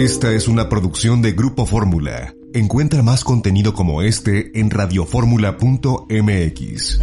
Esta 0.00 0.32
es 0.32 0.48
una 0.48 0.68
producción 0.70 1.20
de 1.20 1.32
Grupo 1.32 1.66
Fórmula. 1.66 2.34
Encuentra 2.54 3.02
más 3.02 3.22
contenido 3.22 3.74
como 3.74 4.00
este 4.00 4.58
en 4.58 4.70
radioformula.mx. 4.70 7.00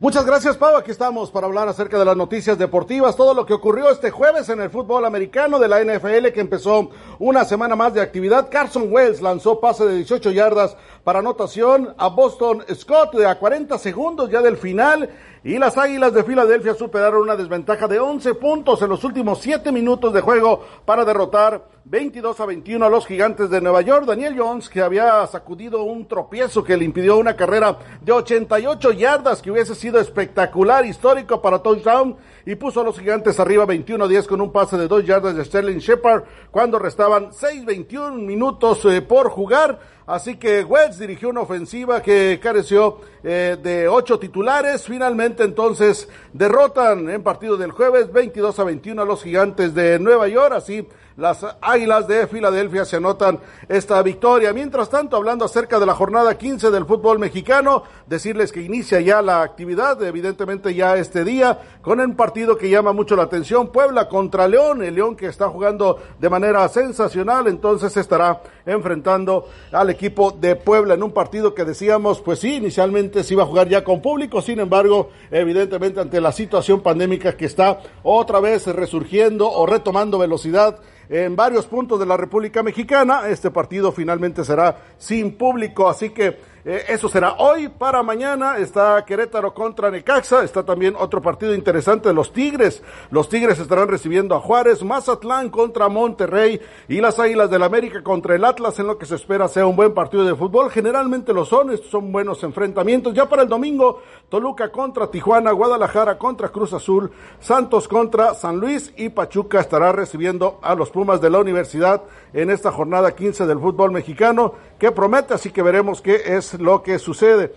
Muchas 0.00 0.26
gracias, 0.26 0.56
Pau. 0.56 0.76
Aquí 0.76 0.90
estamos 0.90 1.30
para 1.30 1.46
hablar 1.46 1.68
acerca 1.68 1.96
de 1.96 2.04
las 2.04 2.16
noticias 2.16 2.58
deportivas, 2.58 3.14
todo 3.14 3.34
lo 3.34 3.46
que 3.46 3.54
ocurrió 3.54 3.88
este 3.88 4.10
jueves 4.10 4.48
en 4.48 4.60
el 4.60 4.68
fútbol 4.68 5.04
americano 5.04 5.60
de 5.60 5.68
la 5.68 5.80
NFL, 5.80 6.32
que 6.34 6.40
empezó 6.40 6.90
una 7.20 7.44
semana 7.44 7.76
más 7.76 7.94
de 7.94 8.00
actividad. 8.00 8.48
Carson 8.50 8.92
Wells 8.92 9.22
lanzó 9.22 9.60
pase 9.60 9.86
de 9.86 9.94
18 9.94 10.32
yardas 10.32 10.76
para 11.04 11.20
anotación 11.20 11.94
a 11.96 12.08
Boston 12.08 12.64
Scott 12.74 13.14
a 13.24 13.38
40 13.38 13.78
segundos 13.78 14.28
ya 14.28 14.42
del 14.42 14.56
final. 14.56 15.08
Y 15.46 15.60
las 15.60 15.78
Águilas 15.78 16.12
de 16.12 16.24
Filadelfia 16.24 16.74
superaron 16.74 17.22
una 17.22 17.36
desventaja 17.36 17.86
de 17.86 18.00
11 18.00 18.34
puntos 18.34 18.82
en 18.82 18.88
los 18.88 19.04
últimos 19.04 19.38
7 19.40 19.70
minutos 19.70 20.12
de 20.12 20.20
juego 20.20 20.66
para 20.84 21.04
derrotar 21.04 21.68
22 21.84 22.40
a 22.40 22.46
21 22.46 22.84
a 22.84 22.90
los 22.90 23.06
gigantes 23.06 23.48
de 23.48 23.60
Nueva 23.60 23.80
York. 23.82 24.06
Daniel 24.06 24.34
Jones, 24.36 24.68
que 24.68 24.82
había 24.82 25.24
sacudido 25.28 25.84
un 25.84 26.08
tropiezo 26.08 26.64
que 26.64 26.76
le 26.76 26.84
impidió 26.84 27.16
una 27.16 27.36
carrera 27.36 27.78
de 28.00 28.10
88 28.10 28.90
yardas, 28.90 29.40
que 29.40 29.52
hubiese 29.52 29.76
sido 29.76 30.00
espectacular, 30.00 30.84
histórico 30.84 31.40
para 31.40 31.62
touchdown, 31.62 32.16
y 32.44 32.56
puso 32.56 32.80
a 32.80 32.84
los 32.84 32.98
gigantes 32.98 33.38
arriba 33.38 33.66
21 33.66 34.04
a 34.04 34.08
10 34.08 34.26
con 34.26 34.40
un 34.40 34.50
pase 34.50 34.76
de 34.76 34.88
2 34.88 35.06
yardas 35.06 35.36
de 35.36 35.44
Sterling 35.44 35.78
Shepard 35.78 36.24
cuando 36.50 36.80
restaban 36.80 37.30
6-21 37.30 38.14
minutos 38.14 38.84
eh, 38.86 39.00
por 39.00 39.30
jugar. 39.30 39.78
Así 40.06 40.36
que 40.36 40.62
Wells 40.62 41.00
dirigió 41.00 41.30
una 41.30 41.40
ofensiva 41.40 42.00
que 42.00 42.38
careció 42.40 43.00
eh, 43.24 43.56
de 43.60 43.88
ocho 43.88 44.20
titulares. 44.20 44.84
Finalmente 44.84 45.42
entonces 45.42 46.08
derrotan 46.32 47.10
en 47.10 47.24
partido 47.24 47.56
del 47.56 47.72
jueves 47.72 48.12
22 48.12 48.56
a 48.60 48.64
21 48.64 49.02
a 49.02 49.04
los 49.04 49.24
gigantes 49.24 49.74
de 49.74 49.98
Nueva 49.98 50.28
York. 50.28 50.54
Así 50.54 50.86
las 51.16 51.46
Águilas 51.62 52.06
de 52.06 52.26
Filadelfia 52.26 52.84
se 52.84 52.96
anotan 52.96 53.40
esta 53.68 54.02
victoria. 54.02 54.52
Mientras 54.52 54.90
tanto, 54.90 55.16
hablando 55.16 55.46
acerca 55.46 55.78
de 55.78 55.86
la 55.86 55.94
jornada 55.94 56.36
15 56.36 56.70
del 56.70 56.84
fútbol 56.84 57.18
mexicano, 57.18 57.84
decirles 58.06 58.52
que 58.52 58.60
inicia 58.60 59.00
ya 59.00 59.22
la 59.22 59.40
actividad, 59.40 60.02
evidentemente 60.02 60.74
ya 60.74 60.96
este 60.96 61.24
día, 61.24 61.58
con 61.80 62.00
un 62.00 62.16
partido 62.16 62.58
que 62.58 62.68
llama 62.68 62.92
mucho 62.92 63.16
la 63.16 63.22
atención, 63.22 63.68
Puebla 63.68 64.08
contra 64.08 64.46
León, 64.46 64.82
el 64.82 64.94
León 64.94 65.16
que 65.16 65.26
está 65.26 65.48
jugando 65.48 65.98
de 66.18 66.28
manera 66.28 66.68
sensacional, 66.68 67.46
entonces 67.46 67.96
estará 67.96 68.42
enfrentando 68.66 69.48
al 69.72 69.88
equipo 69.88 70.32
de 70.32 70.54
Puebla 70.54 70.94
en 70.94 71.02
un 71.02 71.12
partido 71.12 71.54
que 71.54 71.64
decíamos, 71.64 72.20
pues 72.20 72.40
sí, 72.40 72.56
inicialmente 72.56 73.24
se 73.24 73.32
iba 73.32 73.44
a 73.44 73.46
jugar 73.46 73.68
ya 73.68 73.82
con 73.82 74.02
público, 74.02 74.42
sin 74.42 74.60
embargo, 74.60 75.08
evidentemente 75.30 76.00
ante 76.00 76.20
la 76.20 76.32
situación 76.32 76.80
pandémica 76.80 77.36
que 77.36 77.46
está 77.46 77.80
otra 78.02 78.40
vez 78.40 78.66
resurgiendo 78.66 79.50
o 79.50 79.64
retomando 79.64 80.18
velocidad, 80.18 80.78
en 81.08 81.36
varios 81.36 81.66
puntos 81.66 81.98
de 81.98 82.06
la 82.06 82.16
República 82.16 82.62
Mexicana. 82.62 83.28
Este 83.28 83.50
partido 83.50 83.92
finalmente 83.92 84.44
será 84.44 84.76
sin 84.98 85.36
público, 85.36 85.88
así 85.88 86.10
que 86.10 86.55
eh, 86.68 86.84
eso 86.88 87.08
será 87.08 87.36
hoy 87.38 87.68
para 87.68 88.02
mañana. 88.02 88.58
Está 88.58 89.04
Querétaro 89.04 89.54
contra 89.54 89.88
Necaxa. 89.88 90.42
Está 90.42 90.64
también 90.64 90.96
otro 90.98 91.22
partido 91.22 91.54
interesante 91.54 92.08
de 92.08 92.14
los 92.14 92.32
Tigres. 92.32 92.82
Los 93.12 93.28
Tigres 93.28 93.60
estarán 93.60 93.86
recibiendo 93.86 94.34
a 94.34 94.40
Juárez, 94.40 94.82
Mazatlán 94.82 95.48
contra 95.50 95.88
Monterrey 95.88 96.60
y 96.88 97.00
las 97.00 97.20
Águilas 97.20 97.50
del 97.50 97.62
América 97.62 98.02
contra 98.02 98.34
el 98.34 98.44
Atlas 98.44 98.80
en 98.80 98.88
lo 98.88 98.98
que 98.98 99.06
se 99.06 99.14
espera 99.14 99.46
sea 99.46 99.64
un 99.64 99.76
buen 99.76 99.94
partido 99.94 100.24
de 100.24 100.34
fútbol. 100.34 100.68
Generalmente 100.72 101.32
lo 101.32 101.44
son, 101.44 101.70
estos 101.70 101.88
son 101.88 102.10
buenos 102.10 102.42
enfrentamientos. 102.42 103.14
Ya 103.14 103.28
para 103.28 103.42
el 103.42 103.48
domingo, 103.48 104.02
Toluca 104.28 104.72
contra 104.72 105.08
Tijuana, 105.08 105.52
Guadalajara 105.52 106.18
contra 106.18 106.48
Cruz 106.48 106.72
Azul, 106.72 107.12
Santos 107.38 107.86
contra 107.86 108.34
San 108.34 108.58
Luis 108.58 108.92
y 108.96 109.10
Pachuca 109.10 109.60
estará 109.60 109.92
recibiendo 109.92 110.58
a 110.62 110.74
los 110.74 110.90
Pumas 110.90 111.20
de 111.20 111.30
la 111.30 111.38
Universidad 111.38 112.02
en 112.32 112.50
esta 112.50 112.72
jornada 112.72 113.14
15 113.14 113.46
del 113.46 113.60
fútbol 113.60 113.92
mexicano 113.92 114.54
que 114.80 114.90
promete, 114.90 115.32
así 115.32 115.52
que 115.52 115.62
veremos 115.62 116.02
qué 116.02 116.20
es 116.26 116.55
lo 116.60 116.82
que 116.82 116.98
sucede. 116.98 117.52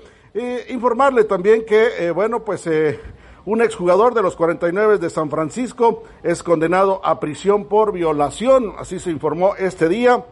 informarle 0.69 1.23
también 1.23 1.65
que, 1.65 2.07
eh, 2.07 2.11
bueno, 2.11 2.45
pues 2.45 2.65
eh, 2.67 2.99
un 3.45 3.61
exjugador 3.61 4.13
de 4.13 4.21
los 4.21 4.35
49 4.35 4.99
de 4.99 5.09
San 5.09 5.29
Francisco 5.29 6.03
es 6.23 6.43
condenado 6.43 7.01
a 7.03 7.19
prisión 7.19 7.65
por 7.65 7.91
violación, 7.91 8.73
así 8.77 8.99
se 8.99 9.09
informó 9.09 9.55
este 9.55 9.89
día, 9.89 10.23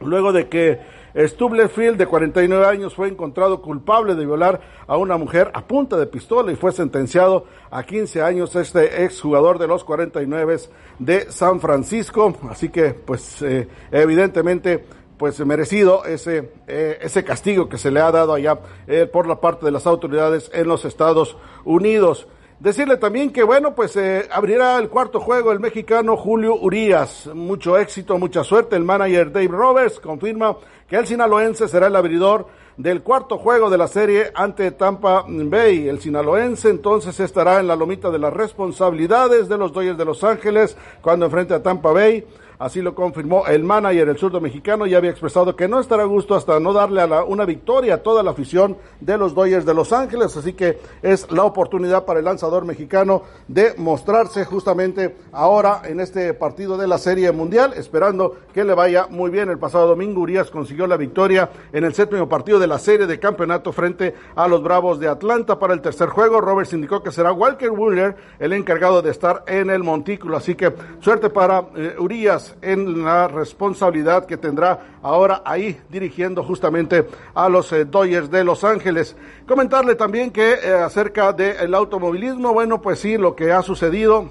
luego 0.00 0.32
de 0.32 0.48
que 0.48 0.80
Stublefield, 1.16 1.96
de 1.96 2.06
49 2.06 2.66
años, 2.66 2.94
fue 2.94 3.08
encontrado 3.08 3.62
culpable 3.62 4.14
de 4.14 4.26
violar 4.26 4.60
a 4.86 4.98
una 4.98 5.16
mujer 5.16 5.50
a 5.54 5.62
punta 5.62 5.96
de 5.96 6.06
pistola 6.06 6.52
y 6.52 6.56
fue 6.56 6.72
sentenciado 6.72 7.46
a 7.70 7.82
15 7.84 8.22
años 8.22 8.54
este 8.54 9.04
exjugador 9.04 9.58
de 9.58 9.66
los 9.66 9.82
49 9.84 10.58
de 10.98 11.30
San 11.30 11.60
Francisco. 11.60 12.36
Así 12.50 12.68
que, 12.68 12.92
pues, 12.92 13.40
eh, 13.40 13.66
evidentemente, 13.90 14.84
pues 15.18 15.38
merecido 15.44 16.04
ese, 16.04 16.50
eh, 16.66 16.98
ese 17.00 17.24
castigo 17.24 17.68
que 17.68 17.78
se 17.78 17.90
le 17.90 18.00
ha 18.00 18.10
dado 18.10 18.34
allá 18.34 18.58
eh, 18.86 19.06
por 19.10 19.26
la 19.26 19.40
parte 19.40 19.64
de 19.64 19.72
las 19.72 19.86
autoridades 19.86 20.50
en 20.52 20.68
los 20.68 20.84
Estados 20.84 21.36
Unidos. 21.64 22.26
Decirle 22.58 22.96
también 22.96 23.32
que, 23.32 23.42
bueno, 23.42 23.74
pues 23.74 23.96
eh, 23.96 24.26
abrirá 24.32 24.78
el 24.78 24.88
cuarto 24.88 25.20
juego 25.20 25.52
el 25.52 25.60
mexicano 25.60 26.16
Julio 26.16 26.54
Urías. 26.54 27.28
Mucho 27.34 27.76
éxito, 27.76 28.18
mucha 28.18 28.42
suerte. 28.44 28.76
El 28.76 28.84
manager 28.84 29.30
Dave 29.30 29.48
Roberts 29.48 30.00
confirma 30.00 30.56
que 30.88 30.96
el 30.96 31.06
sinaloense 31.06 31.68
será 31.68 31.88
el 31.88 31.96
abridor 31.96 32.46
del 32.78 33.02
cuarto 33.02 33.36
juego 33.36 33.68
de 33.68 33.76
la 33.76 33.88
serie 33.88 34.32
ante 34.34 34.70
Tampa 34.70 35.26
Bay. 35.28 35.86
El 35.86 36.00
sinaloense 36.00 36.70
entonces 36.70 37.20
estará 37.20 37.60
en 37.60 37.66
la 37.66 37.76
lomita 37.76 38.10
de 38.10 38.18
las 38.18 38.32
responsabilidades 38.32 39.50
de 39.50 39.58
los 39.58 39.72
Dodgers 39.72 39.98
de 39.98 40.04
Los 40.06 40.24
Ángeles 40.24 40.78
cuando 41.02 41.26
enfrente 41.26 41.52
a 41.52 41.62
Tampa 41.62 41.92
Bay. 41.92 42.24
Así 42.58 42.80
lo 42.80 42.94
confirmó 42.94 43.46
el 43.46 43.64
manager, 43.64 44.08
el 44.08 44.16
surdo 44.16 44.40
mexicano, 44.40 44.86
y 44.86 44.94
había 44.94 45.10
expresado 45.10 45.54
que 45.54 45.68
no 45.68 45.78
estará 45.78 46.04
a 46.04 46.06
gusto 46.06 46.34
hasta 46.34 46.58
no 46.58 46.72
darle 46.72 47.02
a 47.02 47.06
la, 47.06 47.24
una 47.24 47.44
victoria 47.44 47.94
a 47.94 48.02
toda 48.02 48.22
la 48.22 48.30
afición 48.30 48.78
de 49.00 49.18
los 49.18 49.34
Dodgers 49.34 49.66
de 49.66 49.74
Los 49.74 49.92
Ángeles. 49.92 50.36
Así 50.36 50.54
que 50.54 50.78
es 51.02 51.30
la 51.30 51.44
oportunidad 51.44 52.04
para 52.06 52.20
el 52.20 52.24
lanzador 52.24 52.64
mexicano 52.64 53.22
de 53.46 53.74
mostrarse 53.76 54.44
justamente 54.44 55.16
ahora 55.32 55.82
en 55.84 56.00
este 56.00 56.32
partido 56.32 56.78
de 56.78 56.86
la 56.86 56.96
Serie 56.96 57.30
Mundial, 57.32 57.74
esperando 57.74 58.36
que 58.54 58.64
le 58.64 58.74
vaya 58.74 59.06
muy 59.10 59.30
bien. 59.30 59.50
El 59.50 59.58
pasado 59.58 59.88
domingo 59.88 60.22
Urias 60.22 60.50
consiguió 60.50 60.86
la 60.86 60.96
victoria 60.96 61.50
en 61.72 61.84
el 61.84 61.92
séptimo 61.92 62.28
partido 62.28 62.58
de 62.58 62.66
la 62.66 62.78
serie 62.78 63.06
de 63.06 63.20
campeonato 63.20 63.70
frente 63.72 64.14
a 64.34 64.48
los 64.48 64.62
Bravos 64.62 64.98
de 64.98 65.08
Atlanta 65.08 65.58
para 65.58 65.74
el 65.74 65.82
tercer 65.82 66.08
juego. 66.08 66.40
Roberts 66.40 66.72
indicó 66.72 67.02
que 67.02 67.10
será 67.12 67.32
Walker 67.32 67.70
Wheeler 67.70 68.16
el 68.38 68.52
encargado 68.54 69.02
de 69.02 69.10
estar 69.10 69.44
en 69.46 69.68
el 69.68 69.82
montículo. 69.82 70.36
Así 70.38 70.54
que 70.54 70.72
suerte 71.00 71.28
para 71.28 71.66
eh, 71.76 71.96
Urias 71.98 72.45
en 72.62 73.04
la 73.04 73.28
responsabilidad 73.28 74.26
que 74.26 74.36
tendrá 74.36 74.98
ahora 75.02 75.42
ahí 75.44 75.80
dirigiendo 75.88 76.42
justamente 76.42 77.06
a 77.34 77.48
los 77.48 77.72
eh, 77.72 77.84
Dodgers 77.84 78.30
de 78.30 78.44
Los 78.44 78.64
Ángeles. 78.64 79.16
Comentarle 79.46 79.94
también 79.94 80.30
que 80.30 80.54
eh, 80.54 80.74
acerca 80.74 81.32
del 81.32 81.74
automovilismo, 81.74 82.52
bueno, 82.52 82.80
pues 82.80 82.98
sí, 82.98 83.16
lo 83.16 83.34
que 83.34 83.52
ha 83.52 83.62
sucedido 83.62 84.30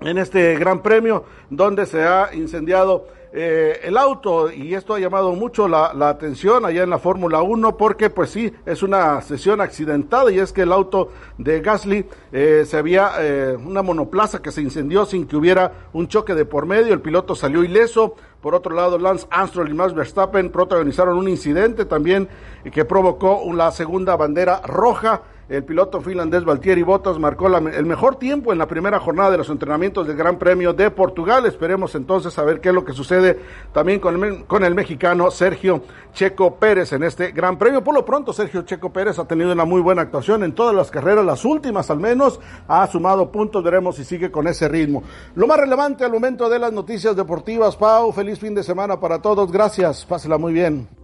en 0.00 0.18
este 0.18 0.56
gran 0.56 0.82
premio 0.82 1.24
donde 1.50 1.86
se 1.86 2.02
ha 2.02 2.30
incendiado 2.34 3.06
eh, 3.36 3.80
el 3.82 3.96
auto 3.96 4.48
y 4.48 4.74
esto 4.74 4.94
ha 4.94 5.00
llamado 5.00 5.32
mucho 5.32 5.66
la, 5.66 5.90
atención 6.08 6.64
allá 6.64 6.84
en 6.84 6.90
la 6.90 7.00
Fórmula 7.00 7.42
1 7.42 7.76
porque 7.76 8.08
pues 8.08 8.30
sí, 8.30 8.52
es 8.64 8.84
una 8.84 9.20
sesión 9.22 9.60
accidentada 9.60 10.30
y 10.30 10.38
es 10.38 10.52
que 10.52 10.62
el 10.62 10.70
auto 10.70 11.08
de 11.36 11.60
Gasly 11.60 12.06
eh, 12.30 12.62
se 12.64 12.76
había 12.76 13.10
eh, 13.18 13.56
una 13.56 13.82
monoplaza 13.82 14.40
que 14.40 14.52
se 14.52 14.62
incendió 14.62 15.04
sin 15.04 15.26
que 15.26 15.34
hubiera 15.34 15.88
un 15.92 16.06
choque 16.06 16.32
de 16.32 16.44
por 16.44 16.66
medio, 16.66 16.94
el 16.94 17.00
piloto 17.00 17.34
salió 17.34 17.64
ileso, 17.64 18.14
por 18.40 18.54
otro 18.54 18.72
lado, 18.72 18.98
Lance 18.98 19.26
Armstrong 19.30 19.68
y 19.68 19.74
Max 19.74 19.94
Verstappen 19.94 20.50
protagonizaron 20.50 21.18
un 21.18 21.28
incidente 21.28 21.86
también 21.86 22.28
que 22.70 22.84
provocó 22.84 23.42
la 23.52 23.72
segunda 23.72 24.14
bandera 24.14 24.60
roja 24.64 25.22
el 25.48 25.62
piloto 25.64 26.00
finlandés 26.00 26.44
Valtieri 26.44 26.82
Bottas 26.82 27.18
marcó 27.18 27.48
el 27.48 27.86
mejor 27.86 28.16
tiempo 28.16 28.52
en 28.52 28.58
la 28.58 28.66
primera 28.66 28.98
jornada 28.98 29.30
de 29.30 29.38
los 29.38 29.50
entrenamientos 29.50 30.06
del 30.06 30.16
Gran 30.16 30.38
Premio 30.38 30.72
de 30.72 30.90
Portugal. 30.90 31.44
Esperemos 31.46 31.94
entonces 31.94 32.32
saber 32.32 32.60
qué 32.60 32.70
es 32.70 32.74
lo 32.74 32.84
que 32.84 32.92
sucede 32.92 33.38
también 33.72 34.00
con 34.00 34.22
el, 34.22 34.44
con 34.46 34.64
el 34.64 34.74
mexicano 34.74 35.30
Sergio 35.30 35.82
Checo 36.14 36.56
Pérez 36.56 36.92
en 36.92 37.02
este 37.02 37.32
Gran 37.32 37.58
Premio. 37.58 37.84
Por 37.84 37.94
lo 37.94 38.04
pronto, 38.04 38.32
Sergio 38.32 38.62
Checo 38.62 38.92
Pérez 38.92 39.18
ha 39.18 39.26
tenido 39.26 39.52
una 39.52 39.64
muy 39.64 39.82
buena 39.82 40.02
actuación 40.02 40.44
en 40.44 40.54
todas 40.54 40.74
las 40.74 40.90
carreras, 40.90 41.24
las 41.24 41.44
últimas 41.44 41.90
al 41.90 41.98
menos, 41.98 42.40
ha 42.66 42.86
sumado 42.86 43.30
puntos, 43.30 43.62
veremos 43.62 43.96
si 43.96 44.04
sigue 44.04 44.30
con 44.30 44.46
ese 44.48 44.68
ritmo. 44.68 45.02
Lo 45.34 45.46
más 45.46 45.58
relevante 45.58 46.04
al 46.04 46.12
momento 46.12 46.48
de 46.48 46.58
las 46.58 46.72
noticias 46.72 47.14
deportivas, 47.16 47.76
Pau, 47.76 48.12
feliz 48.12 48.38
fin 48.38 48.54
de 48.54 48.62
semana 48.62 48.98
para 48.98 49.20
todos, 49.20 49.52
gracias, 49.52 50.06
pásela 50.06 50.38
muy 50.38 50.52
bien. 50.52 51.03